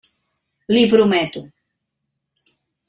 L'hi 0.73 0.81
prometo. 0.93 1.47